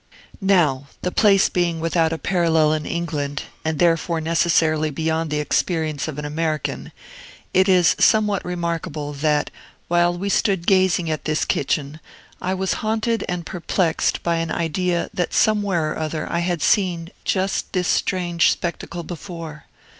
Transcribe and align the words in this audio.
Now 0.41 0.87
the 1.03 1.11
place 1.11 1.47
being 1.47 1.79
without 1.79 2.11
a 2.11 2.17
parallel 2.17 2.73
in 2.73 2.87
England, 2.87 3.43
and 3.63 3.77
therefore 3.77 4.19
necessarily 4.19 4.89
beyond 4.89 5.29
the 5.29 5.39
experience 5.39 6.07
of 6.07 6.17
an 6.17 6.25
American 6.25 6.91
it 7.53 7.69
is 7.69 7.95
somewhat 7.99 8.43
remarkable, 8.43 9.13
that, 9.13 9.51
while 9.89 10.17
we 10.17 10.27
stood 10.27 10.65
gazing 10.65 11.11
at 11.11 11.25
this 11.25 11.45
kitchen, 11.45 11.99
I 12.41 12.55
was 12.55 12.73
haunted 12.81 13.23
and 13.29 13.45
perplexed 13.45 14.23
by 14.23 14.37
an 14.37 14.49
idea 14.49 15.07
that 15.13 15.35
somewhere 15.35 15.91
or 15.91 15.99
other 15.99 16.27
I 16.31 16.39
had 16.39 16.63
seen 16.63 17.11
just 17.23 17.71
this 17.73 17.87
strange 17.87 18.49
spectacle 18.51 19.03
before. 19.03 19.65